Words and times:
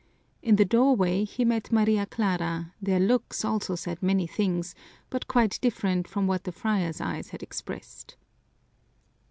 In 0.41 0.55
the 0.55 0.65
doorway 0.65 1.25
he 1.25 1.45
met 1.45 1.71
Maria 1.71 2.07
Clara; 2.07 2.73
their 2.81 2.99
looks 2.99 3.45
also 3.45 3.75
said 3.75 4.01
many 4.01 4.25
things 4.25 4.73
but 5.11 5.27
quite 5.27 5.59
different 5.61 6.07
from 6.07 6.25
what 6.25 6.43
the 6.45 6.51
friars' 6.51 6.99
eyes 7.01 7.29
had 7.29 7.43
expressed. 7.43 8.17